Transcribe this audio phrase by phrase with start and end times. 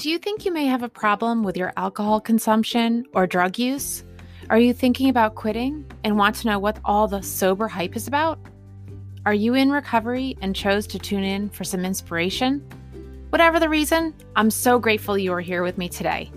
[0.00, 4.02] Do you think you may have a problem with your alcohol consumption or drug use?
[4.48, 8.08] Are you thinking about quitting and want to know what all the sober hype is
[8.08, 8.38] about?
[9.26, 12.60] Are you in recovery and chose to tune in for some inspiration?
[13.28, 16.32] Whatever the reason, I'm so grateful you are here with me today.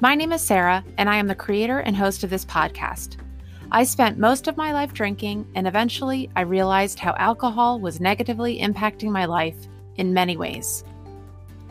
[0.00, 3.16] My name is Sarah, and I am the creator and host of this podcast.
[3.70, 8.58] I spent most of my life drinking, and eventually I realized how alcohol was negatively
[8.58, 10.82] impacting my life in many ways.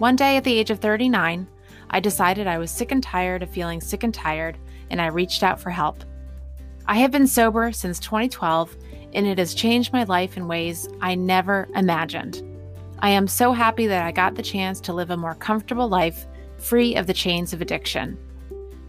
[0.01, 1.47] One day at the age of 39,
[1.91, 4.57] I decided I was sick and tired of feeling sick and tired,
[4.89, 6.03] and I reached out for help.
[6.87, 8.75] I have been sober since 2012,
[9.13, 12.41] and it has changed my life in ways I never imagined.
[12.97, 16.25] I am so happy that I got the chance to live a more comfortable life
[16.57, 18.17] free of the chains of addiction.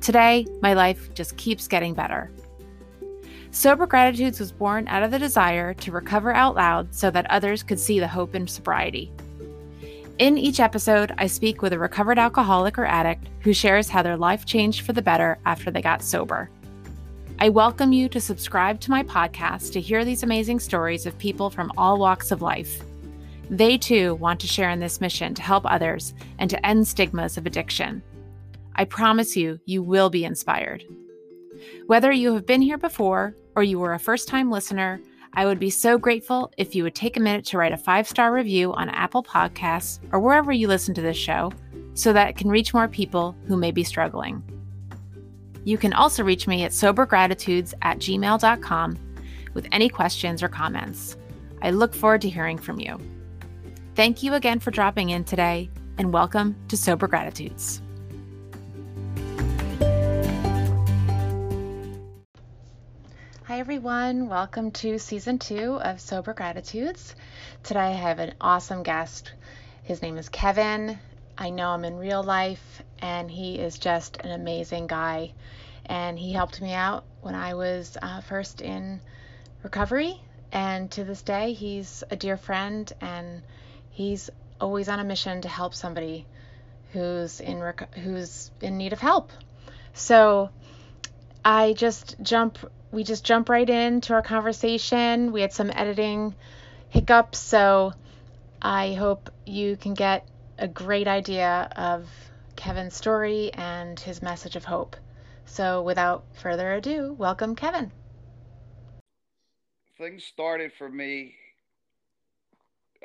[0.00, 2.32] Today, my life just keeps getting better.
[3.50, 7.62] Sober Gratitudes was born out of the desire to recover out loud so that others
[7.62, 9.12] could see the hope in sobriety.
[10.22, 14.16] In each episode, I speak with a recovered alcoholic or addict who shares how their
[14.16, 16.48] life changed for the better after they got sober.
[17.40, 21.50] I welcome you to subscribe to my podcast to hear these amazing stories of people
[21.50, 22.84] from all walks of life.
[23.50, 27.36] They too want to share in this mission to help others and to end stigmas
[27.36, 28.00] of addiction.
[28.76, 30.84] I promise you, you will be inspired.
[31.86, 35.00] Whether you have been here before or you were a first time listener,
[35.34, 38.06] I would be so grateful if you would take a minute to write a five
[38.06, 41.52] star review on Apple Podcasts or wherever you listen to this show
[41.94, 44.42] so that it can reach more people who may be struggling.
[45.64, 48.98] You can also reach me at sobergratitudes at gmail.com
[49.54, 51.16] with any questions or comments.
[51.62, 52.98] I look forward to hearing from you.
[53.94, 57.82] Thank you again for dropping in today, and welcome to Sober Gratitudes.
[63.62, 64.28] Everyone.
[64.28, 67.14] Welcome to season two of Sober Gratitudes.
[67.62, 69.32] Today I have an awesome guest.
[69.84, 70.98] His name is Kevin.
[71.38, 75.32] I know him in real life, and he is just an amazing guy.
[75.86, 79.00] And he helped me out when I was uh, first in
[79.62, 80.20] recovery.
[80.50, 83.42] And to this day, he's a dear friend, and
[83.90, 84.28] he's
[84.60, 86.26] always on a mission to help somebody
[86.92, 89.30] who's in rec- who's in need of help.
[89.94, 90.50] So
[91.44, 92.58] I just jump
[92.92, 95.32] we just jump right into our conversation.
[95.32, 96.36] We had some editing
[96.90, 97.94] hiccups, so
[98.60, 102.08] I hope you can get a great idea of
[102.54, 104.96] Kevin's story and his message of hope.
[105.46, 107.90] So, without further ado, welcome, Kevin.
[109.98, 111.34] Things started for me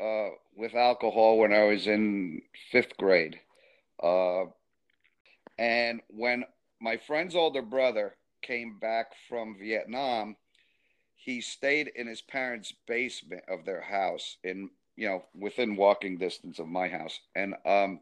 [0.02, 3.40] uh, with alcohol when I was in fifth grade.
[4.04, 4.46] Uh,
[5.58, 6.44] and when
[6.80, 10.36] my friend's older brother came back from Vietnam,
[11.16, 16.60] he stayed in his parents' basement of their house in you know within walking distance
[16.60, 17.20] of my house.
[17.36, 18.00] And um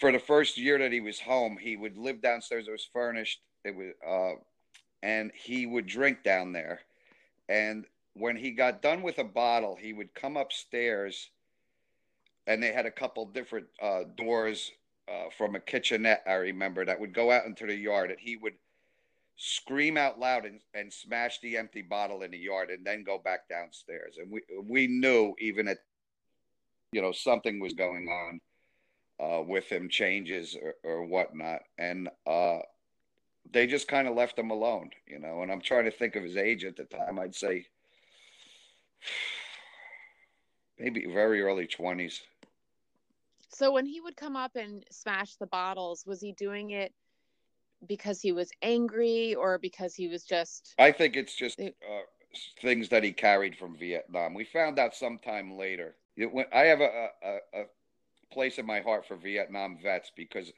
[0.00, 2.66] for the first year that he was home he would live downstairs.
[2.66, 3.40] It was furnished.
[3.64, 4.40] It was uh
[5.02, 6.80] and he would drink down there.
[7.48, 11.30] And when he got done with a bottle he would come upstairs
[12.46, 14.72] and they had a couple different uh doors
[15.08, 18.36] uh, from a kitchenette, I remember, that would go out into the yard and he
[18.36, 18.54] would
[19.36, 23.18] scream out loud and, and smash the empty bottle in the yard and then go
[23.18, 24.16] back downstairs.
[24.18, 25.78] And we, we knew even at,
[26.92, 28.40] you know, something was going on
[29.20, 31.62] uh, with him, changes or, or whatnot.
[31.78, 32.58] And uh,
[33.50, 35.42] they just kind of left him alone, you know.
[35.42, 37.18] And I'm trying to think of his age at the time.
[37.18, 37.66] I'd say
[40.78, 42.20] maybe very early 20s.
[43.54, 46.92] So when he would come up and smash the bottles, was he doing it
[47.86, 50.74] because he was angry or because he was just?
[50.78, 51.70] I think it's just uh,
[52.60, 54.34] things that he carried from Vietnam.
[54.34, 55.96] We found out sometime later.
[56.16, 57.64] It I have a, a, a
[58.32, 60.50] place in my heart for Vietnam vets because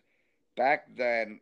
[0.56, 1.41] back then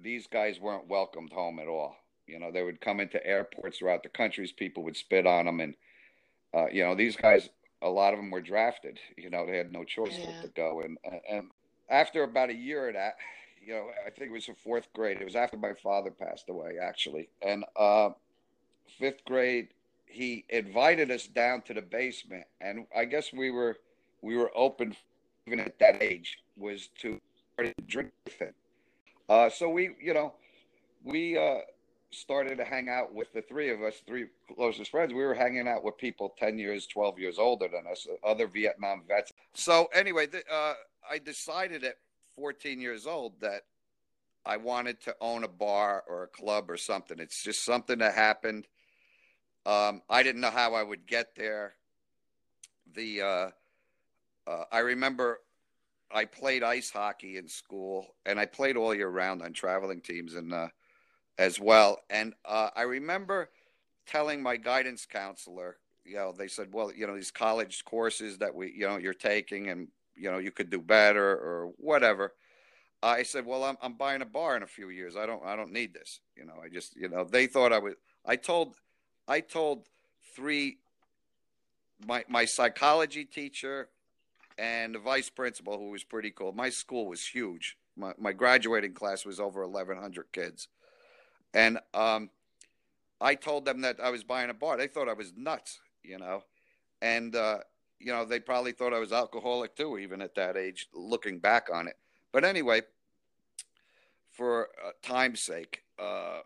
[0.00, 1.96] these guys weren't welcomed home at all.
[2.26, 4.52] You know, they would come into airports throughout the countries.
[4.52, 5.74] People would spit on them, and
[6.54, 7.48] uh, you know, these guys
[7.84, 8.98] a lot of them were drafted.
[9.16, 10.26] You know, they had no choice yeah.
[10.26, 10.80] but to go.
[10.80, 10.98] And
[11.30, 11.50] and
[11.88, 13.16] after about a year of that,
[13.64, 15.18] you know, I think it was the fourth grade.
[15.20, 17.28] It was after my father passed away, actually.
[17.42, 18.10] And uh,
[18.98, 19.68] fifth grade,
[20.06, 23.76] he invited us down to the basement, and I guess we were
[24.22, 24.96] we were open
[25.46, 27.20] even at that age was to
[27.86, 28.54] drink with him.
[29.28, 30.32] Uh, so we, you know,
[31.02, 31.58] we uh,
[32.14, 35.12] started to hang out with the three of us, three closest friends.
[35.12, 39.02] We were hanging out with people 10 years, 12 years older than us, other Vietnam
[39.06, 39.32] vets.
[39.54, 40.74] So, anyway, uh,
[41.10, 41.96] I decided at
[42.36, 43.62] 14 years old that
[44.46, 47.18] I wanted to own a bar or a club or something.
[47.18, 48.66] It's just something that happened.
[49.66, 51.74] Um, I didn't know how I would get there.
[52.94, 53.50] The uh,
[54.46, 55.40] uh, I remember
[56.12, 60.34] I played ice hockey in school, and I played all year round on traveling teams
[60.34, 60.68] and uh,
[61.38, 61.98] as well.
[62.10, 63.50] And uh, I remember
[64.06, 68.54] telling my guidance counselor, you know, they said, well, you know, these college courses that
[68.54, 72.32] we, you know, you're taking, and you know, you could do better or whatever.
[73.02, 75.16] I said, well, I'm I'm buying a bar in a few years.
[75.16, 76.20] I don't I don't need this.
[76.36, 77.94] You know, I just you know they thought I was.
[78.24, 78.74] I told
[79.28, 79.86] I told
[80.34, 80.78] three
[82.06, 83.88] my my psychology teacher
[84.58, 86.52] and the vice principal who was pretty cool.
[86.52, 87.76] My school was huge.
[87.96, 90.68] My my graduating class was over 1100 kids.
[91.54, 92.30] And um
[93.20, 94.76] I told them that I was buying a bar.
[94.76, 96.44] They thought I was nuts, you know.
[97.00, 97.58] And uh
[98.00, 101.68] you know, they probably thought I was alcoholic too even at that age looking back
[101.72, 101.96] on it.
[102.32, 102.82] But anyway,
[104.34, 105.82] for uh, time's sake.
[105.98, 106.40] Uh,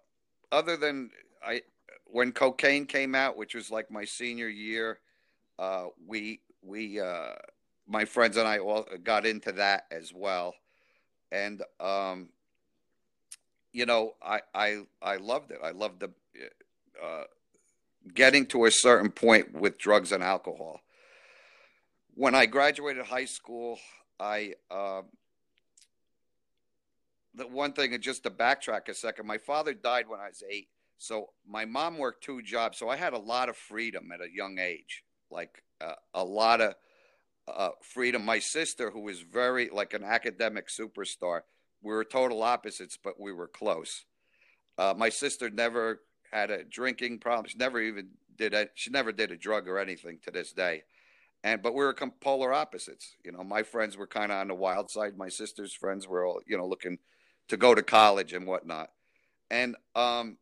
[0.52, 1.10] other than
[1.44, 1.62] I,
[2.04, 5.00] when cocaine came out, which was like my senior year,
[5.58, 7.34] uh, we we uh,
[7.86, 10.54] my friends and I all got into that as well,
[11.32, 12.28] and um,
[13.72, 15.58] you know I I I loved it.
[15.62, 16.10] I loved the
[17.02, 17.24] uh,
[18.14, 20.80] getting to a certain point with drugs and alcohol.
[22.14, 23.78] When I graduated high school,
[24.18, 25.02] I uh,
[27.34, 30.68] the one thing, just to backtrack a second, my father died when I was eight.
[30.98, 32.78] So my mom worked two jobs.
[32.78, 36.60] So I had a lot of freedom at a young age, like uh, a lot
[36.60, 36.74] of
[37.46, 38.24] uh, freedom.
[38.24, 41.42] My sister, who was very like an academic superstar,
[41.82, 44.04] we were total opposites, but we were close.
[44.76, 47.46] Uh, my sister never had a drinking problem.
[47.48, 50.82] She never even did a, she never did a drug or anything to this day.
[51.44, 53.14] And but we were polar opposites.
[53.24, 55.16] You know, my friends were kind of on the wild side.
[55.16, 56.98] My sister's friends were all, you know, looking
[57.48, 58.90] to go to college and whatnot.
[59.50, 60.36] And um,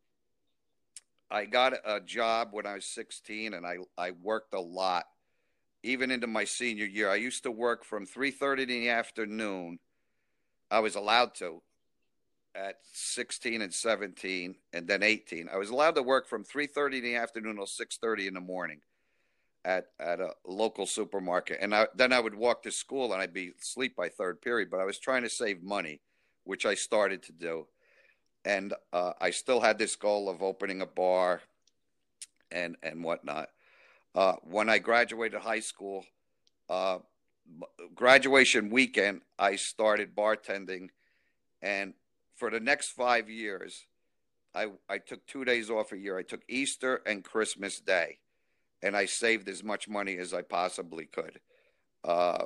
[1.29, 5.05] I got a job when I was 16, and I I worked a lot,
[5.83, 7.09] even into my senior year.
[7.09, 9.79] I used to work from 3:30 in the afternoon.
[10.69, 11.61] I was allowed to
[12.55, 15.47] at 16 and 17, and then 18.
[15.51, 18.81] I was allowed to work from 3:30 in the afternoon till 6:30 in the morning
[19.63, 23.33] at at a local supermarket, and I, then I would walk to school and I'd
[23.33, 24.69] be asleep by third period.
[24.69, 26.01] But I was trying to save money
[26.47, 27.67] which I started to do.
[28.45, 31.41] And uh, I still had this goal of opening a bar
[32.51, 33.49] and, and whatnot.
[34.15, 36.05] Uh, when I graduated high school,
[36.69, 36.99] uh,
[37.95, 40.89] graduation weekend, I started bartending.
[41.61, 41.93] And
[42.35, 43.85] for the next five years,
[44.53, 46.17] I, I took two days off a year.
[46.17, 48.19] I took Easter and Christmas Day,
[48.81, 51.39] and I saved as much money as I possibly could.
[52.03, 52.45] Uh,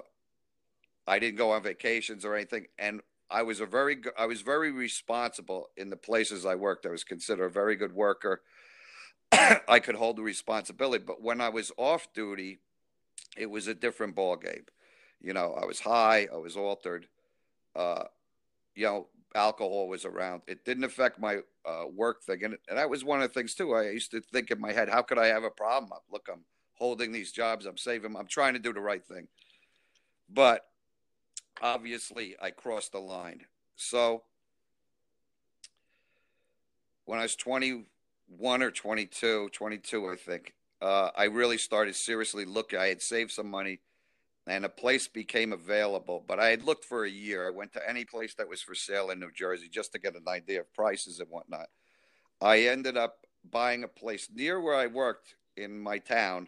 [1.07, 2.67] I didn't go on vacations or anything.
[2.77, 6.85] And I was a very I was very responsible in the places I worked.
[6.85, 8.41] I was considered a very good worker.
[9.31, 12.59] I could hold the responsibility, but when I was off duty,
[13.37, 14.65] it was a different ball game.
[15.21, 17.07] You know, I was high, I was altered.
[17.75, 18.03] Uh,
[18.75, 20.41] you know, alcohol was around.
[20.47, 23.53] It didn't affect my uh, work thing, and, and that was one of the things
[23.53, 23.73] too.
[23.73, 25.91] I used to think in my head, how could I have a problem?
[26.11, 29.27] Look, I'm holding these jobs, I'm saving, I'm trying to do the right thing,
[30.29, 30.65] but
[31.61, 33.41] obviously I crossed the line.
[33.75, 34.23] So
[37.05, 42.79] when I was 21 or 22, 22, I think, uh, I really started seriously looking.
[42.79, 43.79] I had saved some money
[44.47, 47.47] and a place became available, but I had looked for a year.
[47.47, 50.15] I went to any place that was for sale in New Jersey just to get
[50.15, 51.67] an idea of prices and whatnot.
[52.41, 56.47] I ended up buying a place near where I worked in my town,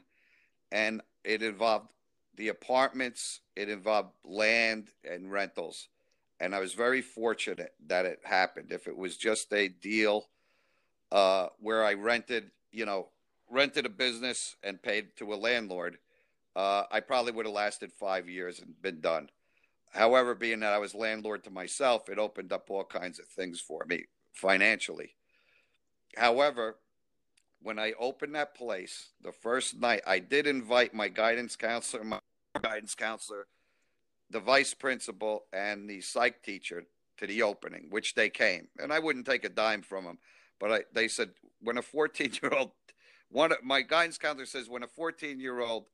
[0.71, 1.89] and it involved
[2.35, 5.87] the apartments, it involved land and rentals.
[6.39, 8.71] And I was very fortunate that it happened.
[8.71, 10.29] If it was just a deal
[11.11, 13.09] uh, where I rented, you know,
[13.49, 15.99] rented a business and paid to a landlord,
[16.55, 19.29] uh, I probably would have lasted five years and been done.
[19.91, 23.59] However, being that I was landlord to myself, it opened up all kinds of things
[23.59, 25.15] for me financially.
[26.15, 26.77] However,
[27.61, 32.19] when I opened that place the first night, I did invite my guidance counselor, my
[32.61, 33.47] guidance counselor,
[34.29, 36.85] the vice principal, and the psych teacher
[37.17, 38.67] to the opening, which they came.
[38.79, 40.17] And I wouldn't take a dime from them,
[40.59, 41.29] but I, they said
[41.61, 42.71] when a 14 year old,
[43.29, 45.85] one of my guidance counselor says when a 14 year old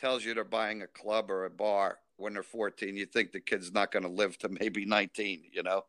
[0.00, 3.40] tells you they're buying a club or a bar when they're 14, you think the
[3.40, 5.84] kid's not going to live to maybe 19, you know.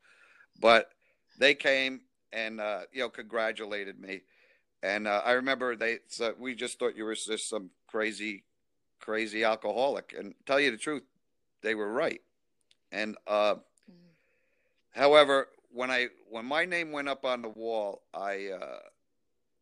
[0.60, 0.90] But
[1.40, 2.02] they came
[2.34, 4.22] and uh, you know congratulated me
[4.84, 8.44] and uh, I remember they so we just thought you were just some crazy,
[9.00, 10.14] crazy alcoholic.
[10.18, 11.04] And tell you the truth,
[11.62, 12.22] they were right.
[12.92, 13.56] And uh,
[13.90, 13.96] mm.
[14.92, 18.80] however, when I when my name went up on the wall, I uh,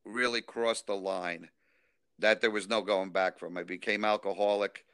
[0.06, 1.50] really crossed the line
[2.19, 3.57] that there was no going back from.
[3.57, 4.85] I became alcoholic.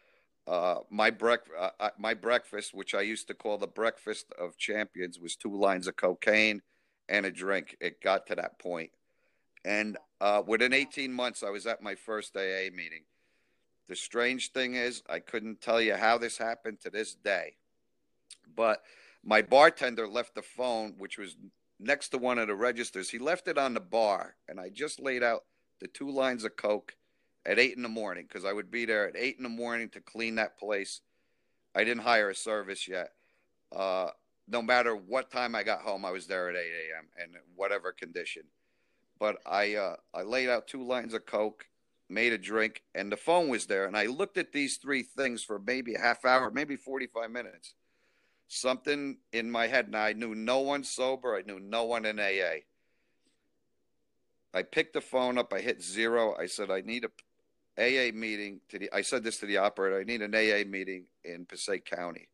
[0.48, 1.12] uh, my
[1.60, 5.56] uh, uh, my breakfast, which I used to call the breakfast of champions, was two
[5.56, 6.62] lines of cocaine
[7.10, 7.76] and a drink.
[7.82, 8.92] It got to that point,
[9.64, 13.06] and uh, within 18 months, I was at my first AA meeting.
[13.88, 17.58] The strange thing is, I couldn't tell you how this happened to this day,
[18.56, 18.82] but
[19.24, 21.36] my bartender left the phone, which was
[21.80, 23.10] next to one of the registers.
[23.10, 25.44] He left it on the bar, and I just laid out
[25.80, 26.96] the two lines of coke
[27.46, 29.90] at eight in the morning because I would be there at eight in the morning
[29.90, 31.02] to clean that place.
[31.76, 33.12] I didn't hire a service yet.
[33.76, 34.10] Uh,
[34.48, 37.08] no matter what time I got home, I was there at 8 a.m.
[37.22, 38.44] and whatever condition.
[39.20, 41.68] But I uh, I laid out two lines of coke,
[42.10, 43.86] made a drink, and the phone was there.
[43.86, 47.76] And I looked at these three things for maybe a half hour, maybe 45 minutes.
[48.48, 51.36] Something in my head, and I knew no one sober.
[51.36, 52.62] I knew no one in AA.
[54.54, 55.52] I picked the phone up.
[55.52, 56.36] I hit zero.
[56.40, 57.10] I said, I need a
[57.78, 58.90] AA meeting to the.
[58.94, 60.00] I said this to the operator.
[60.00, 62.28] I need an AA meeting in Passaic County,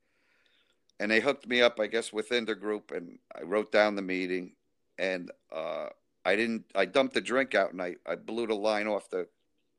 [1.00, 1.80] and they hooked me up.
[1.80, 4.54] I guess within the group, and I wrote down the meeting,
[4.98, 5.88] and uh,
[6.26, 6.66] I didn't.
[6.76, 9.28] I dumped the drink out, and I I blew the line off the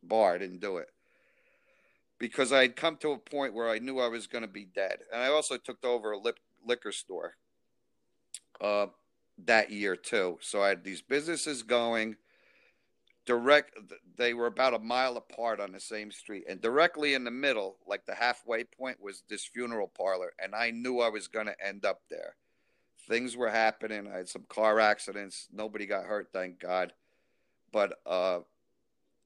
[0.02, 0.34] bar.
[0.34, 0.88] I didn't do it
[2.22, 4.64] because I had come to a point where I knew I was going to be
[4.64, 7.34] dead, and I also took over a lip, liquor store
[8.60, 8.86] uh,
[9.44, 10.38] that year too.
[10.40, 12.16] So I had these businesses going
[13.24, 13.78] direct
[14.16, 17.76] they were about a mile apart on the same street and directly in the middle
[17.86, 21.64] like the halfway point was this funeral parlor and i knew i was going to
[21.64, 22.34] end up there.
[23.08, 26.92] Things were happening i had some car accidents nobody got hurt thank god
[27.72, 28.40] but uh,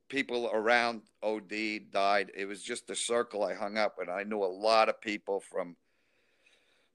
[0.09, 1.53] people around od
[1.91, 2.31] died.
[2.37, 5.41] It was just a circle i hung up and i knew a lot of people
[5.41, 5.76] from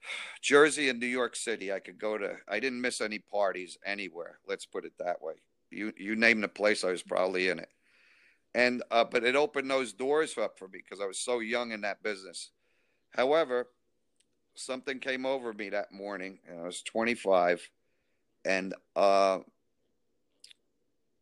[0.41, 2.37] jersey and new york city i could go to.
[2.47, 5.33] I didn't miss any parties anywhere let's put it that way
[5.71, 7.69] you you name the place, I was probably in it.
[8.53, 11.71] And uh, but it opened those doors up for me because I was so young
[11.71, 12.49] in that business.
[13.11, 13.67] However,
[14.55, 17.69] something came over me that morning, and I was 25,
[18.45, 19.39] and uh,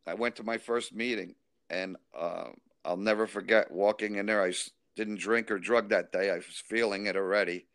[0.06, 1.34] I went to my first meeting,
[1.68, 2.48] and uh,
[2.84, 4.42] I'll never forget walking in there.
[4.42, 4.52] I
[4.96, 6.30] didn't drink or drug that day.
[6.30, 7.66] I was feeling it already,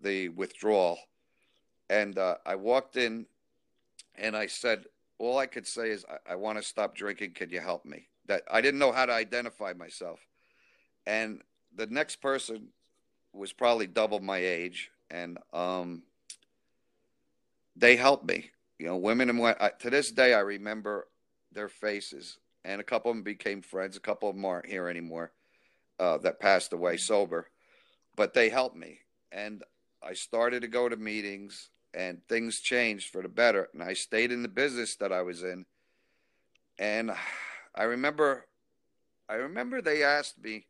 [0.00, 0.98] the withdrawal,
[1.90, 3.26] and uh, I walked in,
[4.16, 4.84] and I said,
[5.18, 7.32] all I could say is, I, I want to stop drinking.
[7.32, 8.08] Can you help me?
[8.26, 10.20] That I didn't know how to identify myself.
[11.06, 11.42] And
[11.74, 12.68] the next person
[13.32, 16.02] was probably double my age, and um,
[17.76, 18.50] they helped me.
[18.78, 21.08] You know, women and I, to this day, I remember
[21.52, 23.96] their faces, and a couple of them became friends.
[23.96, 25.32] A couple of them aren't here anymore
[25.98, 27.48] uh, that passed away sober,
[28.16, 28.98] but they helped me,
[29.30, 29.62] and
[30.02, 33.68] I started to go to meetings and things changed for the better.
[33.72, 35.64] And I stayed in the business that I was in.
[36.78, 37.12] And
[37.74, 38.46] I remember,
[39.28, 40.66] I remember they asked me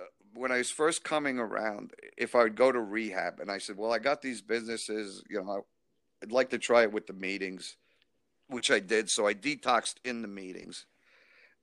[0.00, 0.04] uh,
[0.34, 3.40] when I was first coming around if I would go to rehab.
[3.40, 5.66] And I said, well, I got these businesses, you know,
[6.22, 7.76] I'd like to try it with the meetings,
[8.48, 9.10] which I did.
[9.10, 10.86] So I detoxed in the meetings.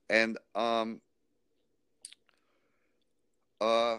[0.09, 1.01] And, um,
[3.61, 3.97] uh,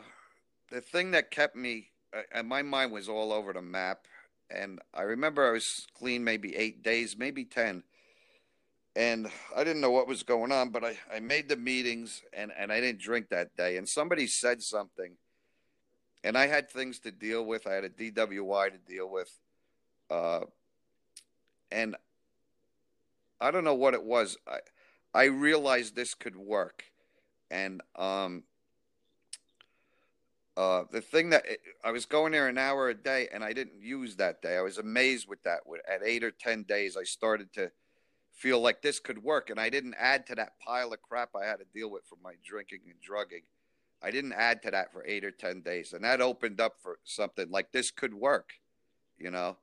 [0.71, 4.07] the thing that kept me, uh, and my mind was all over the map
[4.51, 7.83] and I remember I was clean maybe eight days, maybe 10.
[8.97, 12.53] And I didn't know what was going on, but I, I made the meetings and,
[12.59, 13.77] and I didn't drink that day.
[13.77, 15.17] And somebody said something,
[16.25, 17.67] and I had things to deal with.
[17.67, 19.31] I had a DWI to deal with.
[20.11, 20.41] Uh,
[21.71, 21.97] and
[23.41, 24.37] I don't know what it was.
[24.47, 24.59] I,
[25.15, 26.85] I realized this could work.
[27.51, 28.43] And um,
[30.61, 31.47] uh, the thing that
[31.83, 34.59] I was going there an hour a day, and I didn't use that day.
[34.59, 35.61] I was amazed with that.
[35.91, 37.71] At eight or ten days, I started to
[38.35, 41.47] feel like this could work, and I didn't add to that pile of crap I
[41.47, 43.45] had to deal with from my drinking and drugging.
[44.03, 46.99] I didn't add to that for eight or ten days, and that opened up for
[47.05, 48.51] something like this could work,
[49.19, 49.57] you know.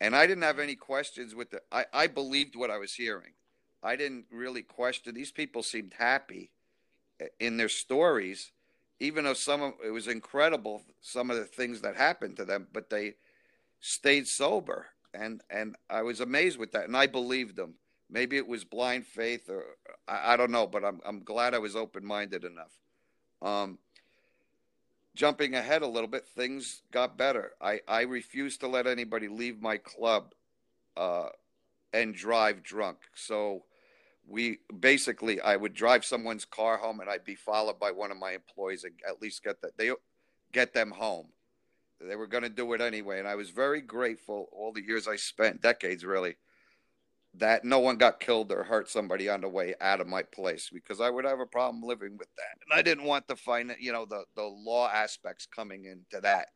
[0.00, 1.60] And I didn't have any questions with the.
[1.70, 3.34] I I believed what I was hearing.
[3.82, 5.14] I didn't really question.
[5.14, 6.50] These people seemed happy
[7.20, 8.52] eh, in their stories
[9.00, 12.68] even though some of it was incredible some of the things that happened to them
[12.72, 13.14] but they
[13.80, 14.86] stayed sober.
[15.12, 17.74] And and i was amazed with that and i believed them.
[18.08, 19.64] Maybe it was blind faith or
[20.06, 22.78] i, I don't know but i'm i'm glad i was open-minded enough.
[23.42, 23.78] Um
[25.16, 27.52] jumping ahead a little bit things got better.
[27.60, 30.34] I i refused to let anybody leave my club
[30.96, 31.30] uh
[31.92, 32.98] and drive drunk.
[33.14, 33.64] So
[34.26, 38.18] we basically I would drive someone's car home and I'd be followed by one of
[38.18, 39.90] my employees and at least get that they
[40.52, 41.28] get them home.
[42.00, 45.06] They were going to do it anyway, and I was very grateful all the years
[45.06, 46.36] I spent, decades really,
[47.34, 50.70] that no one got killed or hurt somebody on the way out of my place
[50.72, 52.58] because I would have a problem living with that.
[52.62, 56.48] And I didn't want to find you know, the, the law aspects coming into that.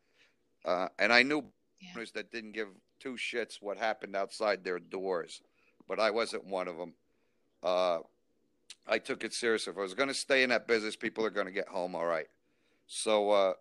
[0.65, 1.43] Uh, and I knew
[1.79, 2.03] yeah.
[2.15, 2.69] that didn't give
[2.99, 5.41] two shits what happened outside their doors,
[5.87, 6.93] but I wasn't one of them.
[7.65, 7.99] Uh,
[8.87, 9.67] I took it serious.
[9.67, 11.95] If I was going to stay in that business, people are going to get home
[11.95, 12.27] all right.
[12.85, 13.53] So uh,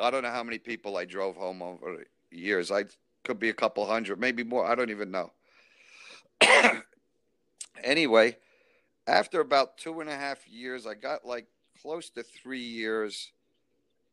[0.00, 2.72] I don't know how many people I drove home over years.
[2.72, 2.86] I
[3.24, 4.66] could be a couple hundred, maybe more.
[4.66, 5.30] I don't even know.
[7.84, 8.36] anyway,
[9.06, 11.46] after about two and a half years, I got like
[11.80, 13.30] close to three years,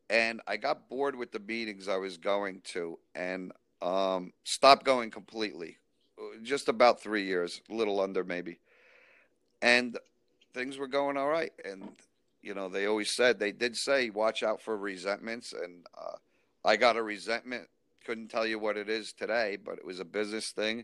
[0.09, 5.09] and I got bored with the meetings I was going to, and um, stopped going
[5.09, 5.77] completely.
[6.43, 8.59] Just about three years, a little under maybe,
[9.63, 9.97] and
[10.53, 11.53] things were going all right.
[11.65, 11.89] And
[12.41, 16.17] you know, they always said they did say watch out for resentments, and uh,
[16.65, 17.69] I got a resentment.
[18.05, 20.83] Couldn't tell you what it is today, but it was a business thing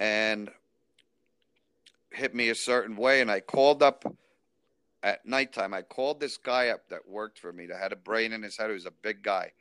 [0.00, 0.50] and
[2.10, 3.20] hit me a certain way.
[3.20, 4.04] And I called up
[5.04, 5.72] at nighttime.
[5.72, 8.56] I called this guy up that worked for me that had a brain in his
[8.56, 8.66] head.
[8.66, 9.52] He was a big guy.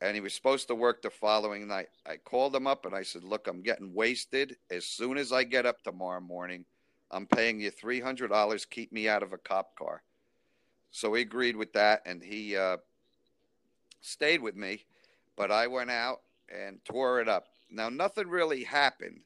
[0.00, 1.88] And he was supposed to work the following night.
[2.06, 4.56] I called him up and I said, Look, I'm getting wasted.
[4.70, 6.64] As soon as I get up tomorrow morning,
[7.14, 8.68] I'm paying you $300.
[8.70, 10.02] Keep me out of a cop car.
[10.90, 12.78] So he agreed with that and he uh,
[14.00, 14.84] stayed with me.
[15.36, 17.46] But I went out and tore it up.
[17.70, 19.20] Now, nothing really happened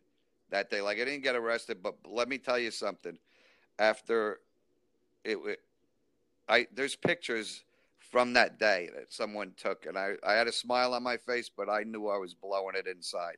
[0.50, 0.80] that day.
[0.80, 3.18] Like I didn't get arrested, but let me tell you something.
[3.78, 4.40] After
[5.24, 5.38] it,
[6.48, 7.62] I there's pictures
[7.98, 11.50] from that day that someone took, and I I had a smile on my face,
[11.54, 13.36] but I knew I was blowing it inside,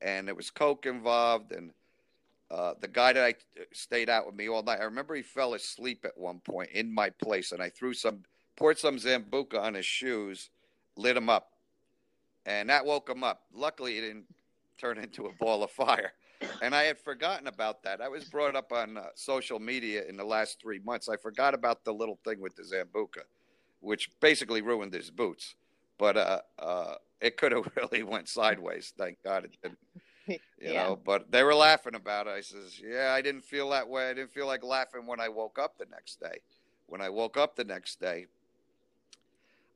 [0.00, 1.72] and it was coke involved, and
[2.50, 3.34] uh, the guy that I
[3.72, 4.80] stayed out with me all night.
[4.80, 8.20] I remember he fell asleep at one point in my place, and I threw some
[8.56, 10.50] poured some Sambuca on his shoes,
[10.96, 11.52] lit him up,
[12.46, 13.42] and that woke him up.
[13.52, 14.26] Luckily, he didn't
[14.78, 16.12] turn into a ball of fire
[16.62, 18.00] and I had forgotten about that.
[18.00, 21.08] I was brought up on uh, social media in the last three months.
[21.08, 23.22] I forgot about the little thing with the Sambuca,
[23.80, 25.54] which basically ruined his boots.
[25.98, 28.92] But uh, uh, it could have really went sideways.
[28.96, 29.78] Thank God it didn't.
[30.60, 30.74] You yeah.
[30.74, 32.30] know, but they were laughing about it.
[32.30, 34.10] I says, "Yeah, I didn't feel that way.
[34.10, 36.40] I didn't feel like laughing when I woke up the next day.
[36.86, 38.26] When I woke up the next day,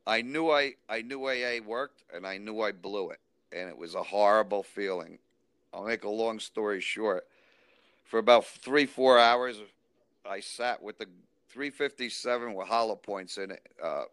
[0.06, 3.20] I knew I I knew AA worked, and I knew I blew it,
[3.52, 5.18] and it was a horrible feeling.
[5.72, 7.26] I'll make a long story short.
[8.04, 9.58] For about three, four hours,
[10.26, 11.06] I sat with the
[11.50, 14.04] 357 with hollow points in it, uh,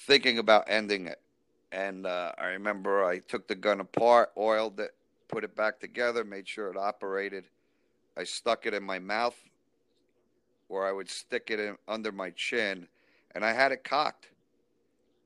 [0.00, 1.20] thinking about ending it.
[1.72, 4.94] And uh, I remember I took the gun apart, oiled it,
[5.28, 7.44] put it back together, made sure it operated.
[8.16, 9.36] I stuck it in my mouth,
[10.68, 12.88] where I would stick it in under my chin,
[13.34, 14.28] and I had it cocked.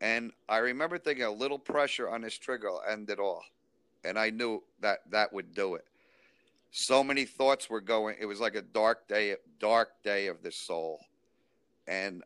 [0.01, 3.45] And I remember thinking a little pressure on this trigger will end it all
[4.05, 5.85] and I knew that that would do it.
[6.71, 8.17] So many thoughts were going.
[8.21, 11.01] It was like a dark day, dark day of the soul,
[11.87, 12.23] and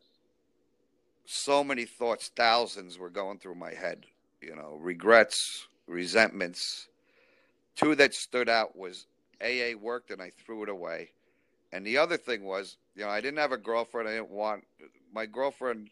[1.26, 4.06] so many thoughts, thousands were going through my head.
[4.40, 6.88] You know, regrets, resentments.
[7.74, 9.06] Two that stood out was
[9.42, 11.10] AA worked, and I threw it away.
[11.72, 14.08] And the other thing was, you know, I didn't have a girlfriend.
[14.08, 14.64] I didn't want
[15.12, 15.90] my girlfriend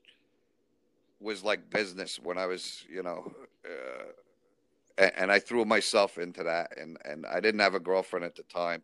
[1.20, 3.32] was like business when I was, you know,
[3.64, 8.36] uh, and, I threw myself into that, and and I didn't have a girlfriend at
[8.36, 8.82] the time.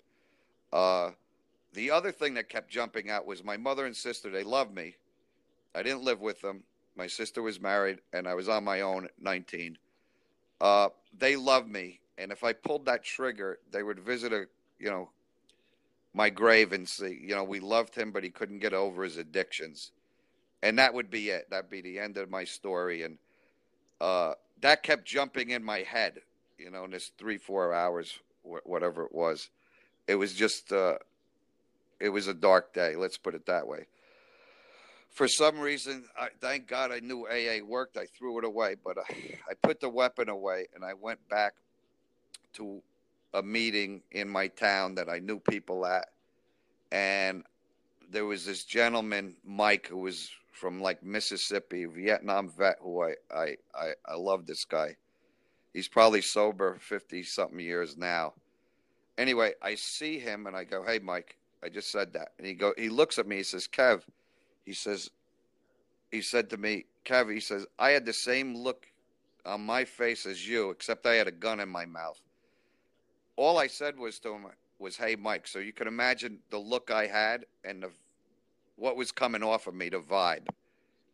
[0.72, 1.10] Uh,
[1.72, 4.30] the other thing that kept jumping out was my mother and sister.
[4.30, 4.96] They loved me.
[5.74, 6.64] I didn't live with them.
[6.96, 9.78] My sister was married, and I was on my own at 19.
[10.61, 14.46] Uh, they loved me, and if I pulled that trigger, they would visit a,
[14.78, 15.11] you know,
[16.12, 19.16] my grave and see, you know, we loved him, but he couldn't get over his
[19.16, 19.92] addictions,
[20.62, 21.48] and that would be it.
[21.50, 23.02] That'd be the end of my story.
[23.02, 23.18] And
[24.00, 26.20] uh, that kept jumping in my head,
[26.59, 29.50] you know, in this three, four hours, wh- whatever it was.
[30.09, 30.98] It was just, uh,
[32.00, 32.96] it was a dark day.
[32.96, 33.87] Let's put it that way.
[35.10, 37.96] For some reason, I, thank God I knew AA worked.
[37.96, 41.54] I threw it away, but I, I put the weapon away and I went back
[42.54, 42.80] to
[43.34, 46.08] a meeting in my town that I knew people at.
[46.92, 47.44] And
[48.10, 53.56] there was this gentleman, Mike, who was from like Mississippi, Vietnam vet who I, I,
[53.74, 54.96] I, I love this guy.
[55.72, 58.34] He's probably sober 50 something years now.
[59.16, 62.32] Anyway, I see him and I go, Hey, Mike, I just said that.
[62.38, 64.02] And he go, he looks at me, he says, Kev,
[64.70, 65.11] he says,
[66.12, 68.87] he said to me, Kev, he says, I had the same look
[69.44, 72.20] on my face as you, except I had a gun in my mouth.
[73.35, 74.46] All I said was to him
[74.78, 75.48] was, Hey, Mike.
[75.48, 77.90] So you can imagine the look I had and the
[78.76, 80.46] what was coming off of me, the vibe,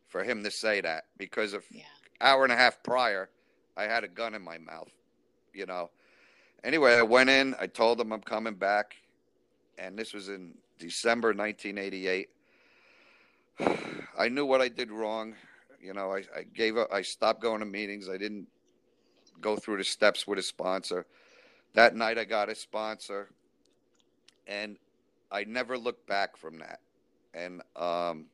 [0.07, 1.81] for him to say that because of yeah.
[2.21, 3.27] hour and a half prior,
[3.75, 4.91] I had a gun in my mouth,
[5.51, 5.89] you know,
[6.63, 7.55] anyway, I went in.
[7.59, 8.97] I told them I'm coming back,
[9.79, 12.29] and this was in December 1988.
[14.17, 15.35] I knew what I did wrong.
[15.81, 16.91] You know, I, I gave up.
[16.91, 18.09] I stopped going to meetings.
[18.09, 18.47] I didn't
[19.41, 21.05] go through the steps with a sponsor.
[21.73, 23.29] That night, I got a sponsor,
[24.47, 24.77] and
[25.31, 26.79] I never looked back from that.
[27.33, 28.25] And um,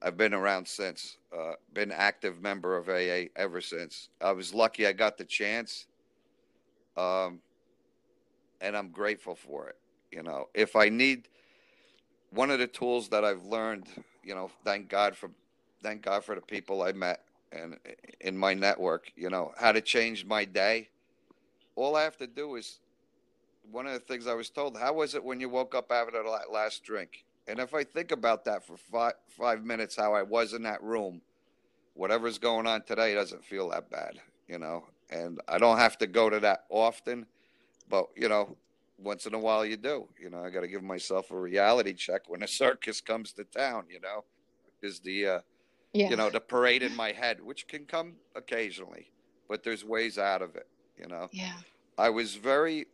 [0.00, 1.18] I've been around since.
[1.36, 4.08] Uh, been active member of AA ever since.
[4.20, 5.86] I was lucky I got the chance,
[6.96, 7.40] um,
[8.60, 9.76] and I'm grateful for it.
[10.10, 11.28] You know, if I need
[12.30, 13.88] one of the tools that I've learned,
[14.24, 15.30] you know, thank God for
[15.82, 17.20] thank God for the people I met
[17.52, 17.78] and
[18.20, 20.88] in my network, you know, how to change my day.
[21.76, 22.80] All I have to do is
[23.70, 26.22] one of the things I was told, how was it when you woke up after
[26.22, 27.24] that last drink?
[27.46, 30.82] And if I think about that for five, five minutes, how I was in that
[30.82, 31.20] room,
[31.94, 34.84] whatever's going on today doesn't feel that bad, you know.
[35.10, 37.26] And I don't have to go to that often,
[37.88, 38.56] but, you know,
[38.98, 40.08] once in a while you do.
[40.20, 43.44] You know, I got to give myself a reality check when a circus comes to
[43.44, 44.24] town, you know,
[44.82, 45.40] is the, uh,
[45.92, 46.10] yeah.
[46.10, 49.10] you know, the parade in my head, which can come occasionally,
[49.48, 51.28] but there's ways out of it, you know.
[51.32, 51.54] Yeah.
[51.96, 52.86] I was very,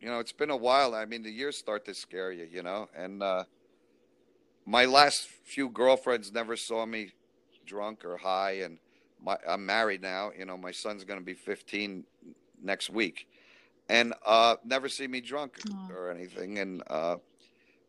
[0.00, 0.94] you know, it's been a while.
[0.94, 3.44] I mean, the years start to scare you, you know, and uh,
[4.66, 7.10] my last few girlfriends never saw me
[7.66, 8.78] drunk or high, and
[9.22, 10.32] my, I'm married now.
[10.36, 12.04] You know, my son's going to be 15
[12.62, 13.26] next week,
[13.92, 15.58] and uh, never see me drunk
[15.90, 16.58] or anything.
[16.58, 17.16] And uh,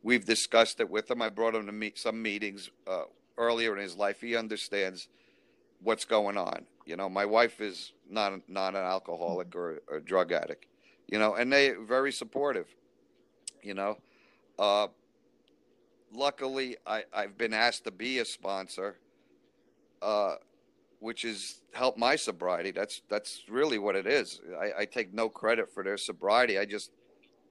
[0.03, 1.21] we've discussed it with him.
[1.21, 3.03] I brought him to meet some meetings uh,
[3.37, 4.19] earlier in his life.
[4.19, 5.07] He understands
[5.81, 6.65] what's going on.
[6.85, 10.65] You know, my wife is not not an alcoholic or, a drug addict.
[11.07, 12.67] You know, and they very supportive.
[13.61, 13.97] You know,
[14.59, 14.87] uh,
[16.13, 18.97] luckily I I've been asked to be a sponsor,
[20.01, 20.35] uh,
[21.03, 22.71] which has helped my sobriety.
[22.71, 24.41] That's that's really what it is.
[24.59, 26.57] I, I take no credit for their sobriety.
[26.57, 26.91] I just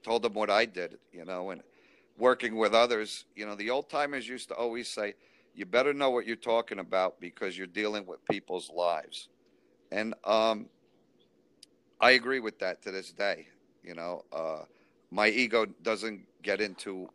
[0.03, 0.97] told them what I did.
[1.11, 1.61] You know, and
[2.17, 5.13] working with others, you know, the old timers used to always say,
[5.55, 9.29] you better know what you're talking about because you're dealing with people's lives.
[9.91, 10.67] And um,
[12.01, 13.47] I agree with that to this day.
[13.83, 14.63] You know, uh,
[15.11, 17.07] my ego doesn't get into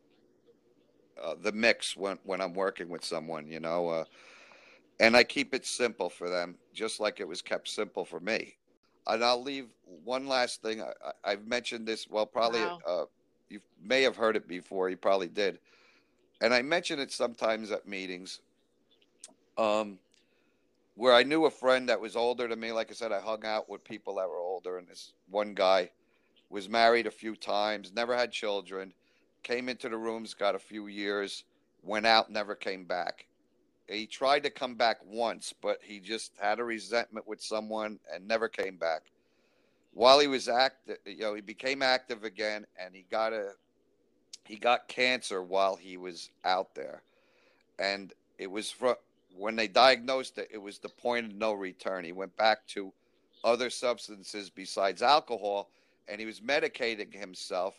[1.22, 4.04] uh, the mix when, when I'm working with someone, you know, uh,
[5.00, 8.56] and I keep it simple for them, just like it was kept simple for me.
[9.06, 9.68] And I'll leave
[10.04, 10.82] one last thing.
[11.24, 12.78] I, have mentioned this, well, probably wow.
[12.86, 13.04] Uh,
[13.48, 14.90] you may have heard it before.
[14.90, 15.58] You probably did,
[16.40, 18.40] and I mention it sometimes at meetings.
[19.56, 19.98] Um,
[20.98, 22.72] where I knew a friend that was older than me.
[22.72, 25.90] Like I said, I hung out with people that were older, and this one guy
[26.50, 28.92] was married a few times, never had children,
[29.44, 31.44] came into the rooms, got a few years,
[31.82, 33.27] went out, never came back.
[33.88, 38.28] He tried to come back once, but he just had a resentment with someone and
[38.28, 39.02] never came back
[39.98, 43.50] while he was active, you know, he became active again, and he got a
[44.44, 47.02] he got cancer while he was out there,
[47.80, 48.96] and it was for
[49.36, 52.04] when they diagnosed it, it was the point of no return.
[52.04, 52.92] He went back to
[53.42, 55.68] other substances besides alcohol,
[56.06, 57.74] and he was medicating himself.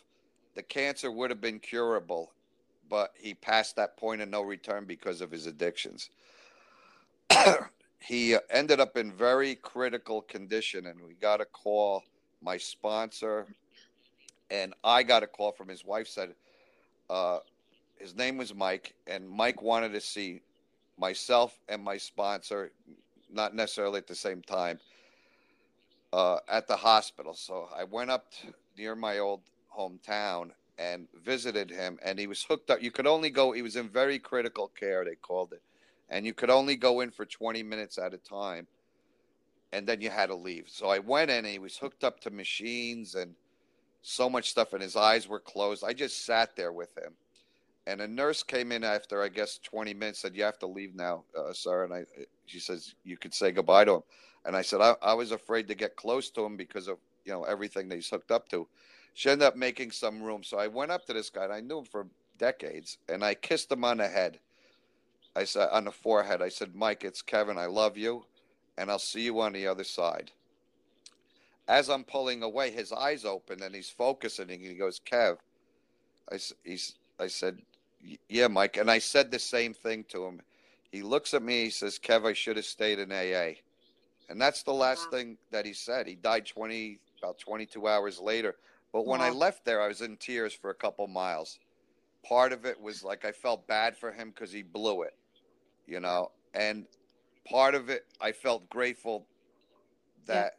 [0.54, 2.32] The cancer would have been curable,
[2.90, 6.10] but he passed that point of no return because of his addictions.
[8.00, 12.02] he ended up in very critical condition, and we got a call
[12.42, 13.46] my sponsor,
[14.50, 16.34] and I got a call from his wife said
[17.08, 17.38] uh,
[17.98, 20.40] his name was Mike, and Mike wanted to see
[20.98, 22.72] myself and my sponsor,
[23.32, 24.78] not necessarily at the same time,
[26.12, 27.34] uh, at the hospital.
[27.34, 28.32] So I went up
[28.76, 29.42] near my old
[29.76, 30.50] hometown
[30.80, 32.82] and visited him, and he was hooked up.
[32.82, 35.04] You could only go; he was in very critical care.
[35.04, 35.62] They called it,
[36.08, 38.66] and you could only go in for 20 minutes at a time
[39.72, 40.64] and then you had to leave.
[40.68, 43.34] So I went in and he was hooked up to machines and
[44.02, 45.84] so much stuff, and his eyes were closed.
[45.84, 47.12] I just sat there with him.
[47.86, 50.94] And a nurse came in after, I guess, 20 minutes, said, You have to leave
[50.94, 51.84] now, uh, sir.
[51.84, 52.04] And I,
[52.46, 54.02] she says, You could say goodbye to him.
[54.44, 57.32] And I said, I, I was afraid to get close to him because of, you
[57.32, 58.66] know, everything that he's hooked up to.
[59.14, 60.42] She ended up making some room.
[60.42, 62.06] So I went up to this guy, and I knew him for
[62.38, 64.38] decades, and I kissed him on the head.
[65.36, 67.56] I said, on the forehead, I said, Mike, it's Kevin.
[67.56, 68.24] I love you
[68.80, 70.30] and I'll see you on the other side.
[71.68, 75.36] As I'm pulling away, his eyes open and he's focusing and he goes, Kev,
[76.32, 77.58] I, he's, I said,
[78.28, 78.78] yeah, Mike.
[78.78, 80.40] And I said the same thing to him.
[80.90, 83.60] He looks at me, he says, Kev, I should have stayed in AA.
[84.30, 85.18] And that's the last wow.
[85.18, 86.06] thing that he said.
[86.06, 88.56] He died 20, about 22 hours later.
[88.92, 89.26] But when wow.
[89.26, 91.58] I left there, I was in tears for a couple miles.
[92.26, 95.14] Part of it was like I felt bad for him because he blew it,
[95.86, 96.32] you know.
[96.54, 96.86] And
[97.48, 99.26] part of it, I felt grateful
[100.26, 100.52] that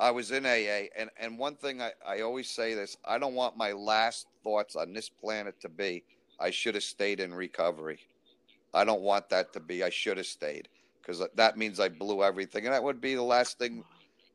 [0.00, 3.34] I was in AA, and and one thing I I always say this: I don't
[3.34, 6.04] want my last thoughts on this planet to be
[6.40, 8.00] I should have stayed in recovery.
[8.74, 10.68] I don't want that to be I should have stayed
[11.00, 13.84] because that means I blew everything, and that would be the last thing,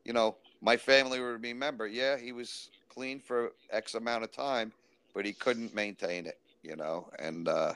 [0.06, 1.88] you know, my family would remember.
[1.88, 4.72] Yeah, he was clean for X amount of time,
[5.14, 7.74] but he couldn't maintain it, you know, and uh,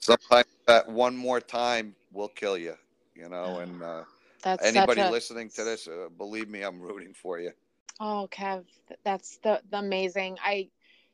[0.00, 2.74] sometimes that one more time will kill you,
[3.14, 3.82] you know, and.
[3.82, 4.02] Uh,
[4.42, 5.10] that's anybody a...
[5.10, 5.88] listening to this.
[5.88, 7.52] Uh, believe me, I'm rooting for you.
[8.00, 8.64] Oh, Kev,
[9.04, 10.38] that's the, the amazing.
[10.42, 10.68] I,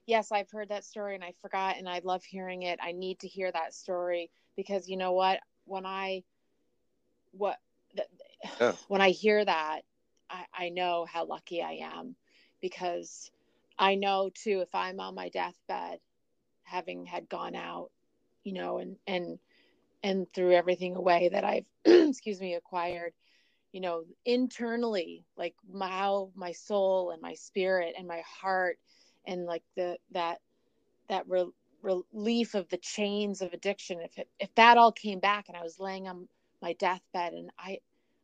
[0.07, 2.79] yes, I've heard that story and I forgot, and I love hearing it.
[2.83, 5.40] I need to hear that story because you know what?
[5.64, 6.25] When I,
[7.33, 7.59] what,
[8.61, 8.73] yeah.
[8.88, 9.81] when I hear that,
[10.29, 12.17] I, I know how lucky I am
[12.64, 13.31] because
[13.79, 15.98] I know too if I'm on my deathbed,
[16.62, 17.90] having had gone out,
[18.42, 19.38] you know, and and
[20.03, 23.12] and threw everything away that I've, excuse me, acquired,
[23.70, 28.79] you know, internally, like how my soul and my spirit and my heart
[29.27, 30.38] and like the, that,
[31.11, 35.48] that re- relief of the chains of addiction, if it, if that all came back
[35.48, 36.29] and I was laying on
[36.62, 37.81] my deathbed and I,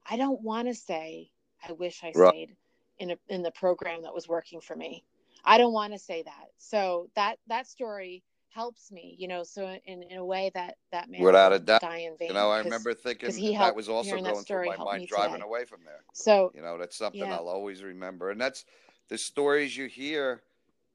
[0.09, 1.31] I don't want to say,
[1.63, 2.35] I wish I right.
[2.35, 2.57] stayed
[3.01, 5.05] in a, in the program that was working for me.
[5.45, 6.49] I don't want to say that.
[6.59, 11.09] So that, that story helps me, you know, so in, in a way that that
[11.09, 12.29] man without a doubt, die in vain.
[12.29, 15.45] You know, I remember thinking he that was also going through my mind driving today.
[15.45, 16.03] away from there.
[16.13, 17.37] So you know, that's something yeah.
[17.37, 18.65] I'll always remember, and that's
[19.09, 20.43] the stories you hear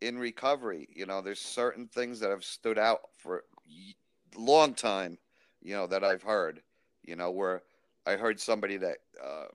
[0.01, 0.89] in recovery.
[0.93, 5.17] You know, there's certain things that have stood out for a long time.
[5.61, 6.61] You know that I've heard.
[7.03, 7.63] You know, where
[8.05, 9.45] I heard somebody that uh,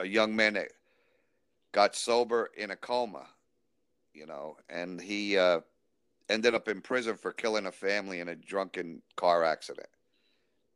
[0.00, 0.68] a young man that
[1.76, 3.26] got sober in a coma.
[4.12, 5.38] You know, and he.
[5.38, 5.60] Uh,
[6.28, 9.88] ended up in prison for killing a family in a drunken car accident.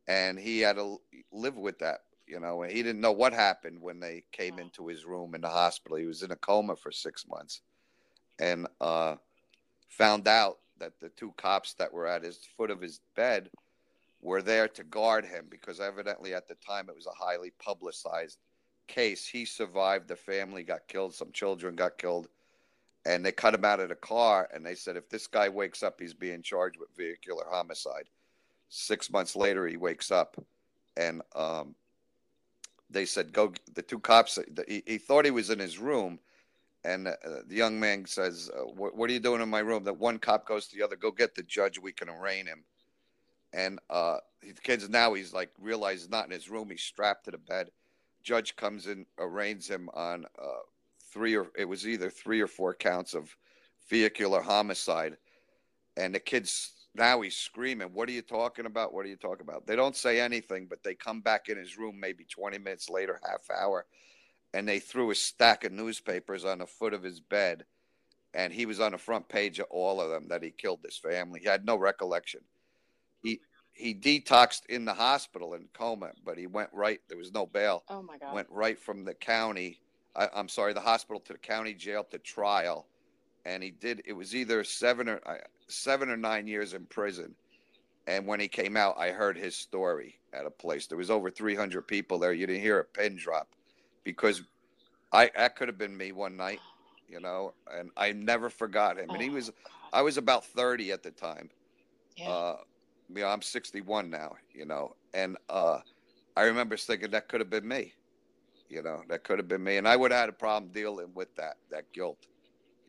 [0.07, 0.99] And he had to
[1.31, 2.63] live with that, you know.
[2.63, 5.97] And he didn't know what happened when they came into his room in the hospital.
[5.97, 7.61] He was in a coma for six months
[8.39, 9.15] and uh,
[9.89, 13.49] found out that the two cops that were at his foot of his bed
[14.21, 18.37] were there to guard him because evidently at the time it was a highly publicized
[18.93, 19.27] case.
[19.27, 22.27] He survived, the family got killed, some children got killed
[23.05, 25.83] and they cut him out of the car and they said if this guy wakes
[25.83, 28.05] up he's being charged with vehicular homicide
[28.69, 30.37] six months later he wakes up
[30.97, 31.75] and um,
[32.89, 36.19] they said go the two cops he, he, thought he was in his room
[36.83, 37.13] and uh,
[37.47, 40.19] the young man says uh, what, what, are you doing in my room that one
[40.19, 42.63] cop goes to the other go get the judge we can arraign him
[43.53, 47.31] and uh, the kid's now he's like realizes not in his room he's strapped to
[47.31, 47.69] the bed
[48.23, 50.61] judge comes in arraigns him on uh,
[51.11, 53.35] three or it was either three or four counts of
[53.89, 55.17] vehicular homicide,
[55.97, 58.93] and the kid's now he's screaming, "What are you talking about?
[58.93, 61.77] What are you talking about?" They don't say anything, but they come back in his
[61.77, 63.85] room maybe 20 minutes later, half hour,
[64.53, 67.65] and they threw a stack of newspapers on the foot of his bed,
[68.33, 70.97] and he was on the front page of all of them that he killed this
[70.97, 71.39] family.
[71.39, 72.41] He had no recollection.
[73.23, 73.41] He
[73.73, 77.01] he detoxed in the hospital in coma, but he went right.
[77.07, 77.83] There was no bail.
[77.89, 78.33] Oh my God!
[78.33, 79.79] Went right from the county
[80.15, 82.87] I, am sorry, the hospital to the county jail to trial,
[83.45, 84.01] and he did.
[84.05, 85.35] It was either seven or uh,
[85.67, 87.35] seven or nine years in prison.
[88.07, 90.87] And when he came out, I heard his story at a place.
[90.87, 92.33] There was over 300 people there.
[92.33, 93.47] You didn't hear a pin drop,
[94.03, 94.41] because
[95.11, 96.59] I that could have been me one night,
[97.07, 97.53] you know.
[97.71, 99.09] And I never forgot him.
[99.11, 99.51] And he oh, was,
[99.93, 101.49] I was about 30 at the time.
[102.17, 102.29] Yeah.
[102.29, 102.57] Uh,
[103.15, 105.79] you know, I'm 61 now, you know, and uh,
[106.35, 107.93] I remember thinking that could have been me
[108.71, 111.09] you know, that could have been me, and I would have had a problem dealing
[111.13, 112.25] with that that guilt.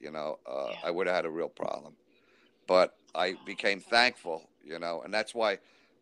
[0.01, 0.77] You know, uh, yeah.
[0.85, 1.95] I would have had a real problem.
[2.67, 5.59] But I became thankful, you know, and that's why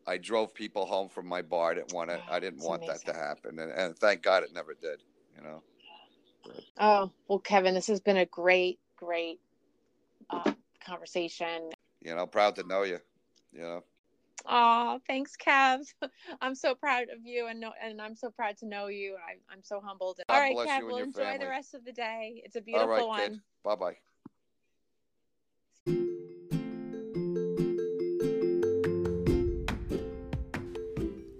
[0.06, 1.70] I drove people home from my bar.
[1.70, 2.20] I didn't want to.
[2.30, 3.00] I didn't want amazing.
[3.06, 5.02] that to happen, and, and thank God it never did.
[5.36, 5.62] You know.
[6.78, 9.40] Oh well, Kevin, this has been a great, great
[10.28, 10.52] uh,
[10.84, 11.70] conversation.
[12.02, 12.98] You know, proud to know you.
[13.52, 13.84] You know.
[14.46, 15.80] Oh, thanks, Kev.
[16.40, 19.16] I'm so proud of you, and no, and I'm so proud to know you.
[19.16, 20.20] I, am so humbled.
[20.28, 20.86] God All right, Kev.
[20.86, 21.38] We'll enjoy family.
[21.38, 22.42] the rest of the day.
[22.44, 23.42] It's a beautiful All right, one.
[23.64, 23.96] Bye bye.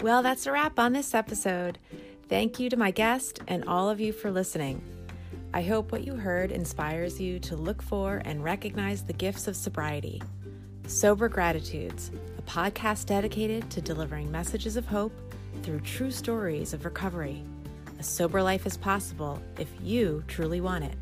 [0.02, 1.78] Well, that's a wrap on this episode.
[2.28, 4.82] Thank you to my guest and all of you for listening.
[5.52, 9.56] I hope what you heard inspires you to look for and recognize the gifts of
[9.56, 10.22] sobriety.
[10.86, 15.12] Sober Gratitudes, a podcast dedicated to delivering messages of hope
[15.62, 17.44] through true stories of recovery.
[18.00, 20.96] A sober life is possible if you truly want it.